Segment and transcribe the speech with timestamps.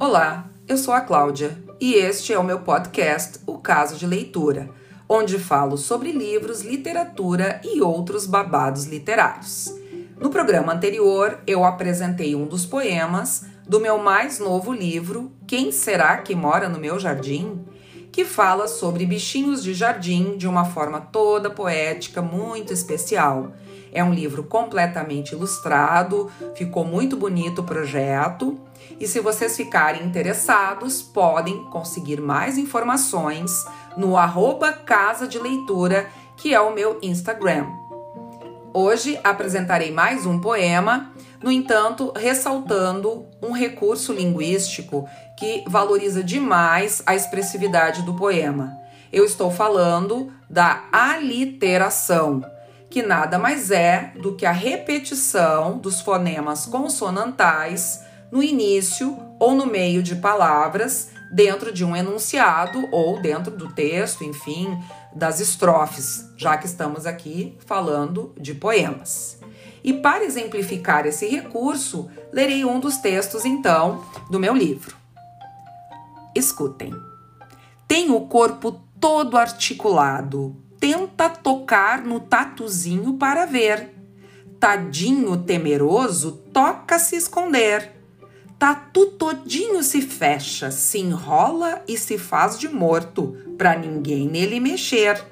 [0.00, 4.70] Olá, eu sou a Cláudia e este é o meu podcast O Caso de Leitura,
[5.08, 9.74] onde falo sobre livros, literatura e outros babados literários.
[10.16, 16.18] No programa anterior, eu apresentei um dos poemas do meu mais novo livro, Quem Será
[16.18, 17.64] que Mora no Meu Jardim?
[18.12, 23.52] Que fala sobre bichinhos de jardim de uma forma toda poética, muito especial.
[23.92, 28.58] É um livro completamente ilustrado, ficou muito bonito o projeto.
[29.00, 33.64] E se vocês ficarem interessados, podem conseguir mais informações
[33.96, 37.87] no arroba Casa de Leitura, que é o meu Instagram.
[38.80, 45.04] Hoje apresentarei mais um poema, no entanto, ressaltando um recurso linguístico
[45.36, 48.78] que valoriza demais a expressividade do poema.
[49.12, 52.40] Eu estou falando da aliteração
[52.88, 59.66] que nada mais é do que a repetição dos fonemas consonantais no início ou no
[59.66, 64.78] meio de palavras, dentro de um enunciado ou dentro do texto, enfim,
[65.14, 69.38] das estrofes, já que estamos aqui falando de poemas.
[69.82, 74.96] E para exemplificar esse recurso, lerei um dos textos então do meu livro.
[76.34, 76.92] Escutem.
[77.86, 83.94] Tem o corpo todo articulado, tenta tocar no tatuzinho para ver.
[84.60, 87.97] Tadinho temeroso toca se esconder.
[88.58, 95.24] Tatu todinho se fecha, se enrola e se faz de morto, para ninguém nele mexer.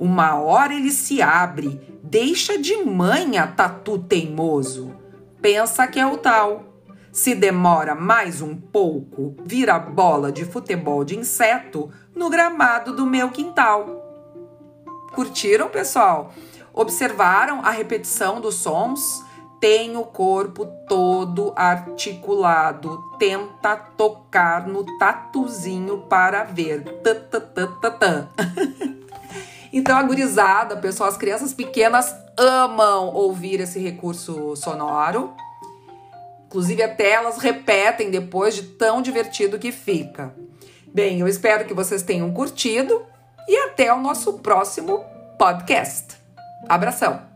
[0.00, 4.92] Uma hora ele se abre, deixa de manha tatu teimoso.
[5.40, 6.64] Pensa que é o tal.
[7.12, 13.30] Se demora mais um pouco, vira bola de futebol de inseto no gramado do meu
[13.30, 14.04] quintal.
[15.12, 16.34] Curtiram, pessoal?
[16.72, 19.24] Observaram a repetição dos sons?
[19.60, 22.98] Tem o corpo todo articulado.
[23.18, 26.84] Tenta tocar no tatuzinho para ver.
[29.72, 35.32] Então, a gurizada, pessoal, as crianças pequenas amam ouvir esse recurso sonoro.
[36.46, 40.34] Inclusive, até elas repetem depois de tão divertido que fica.
[40.92, 43.00] Bem, eu espero que vocês tenham curtido
[43.46, 45.04] e até o nosso próximo
[45.38, 46.16] podcast.
[46.68, 47.29] Abração!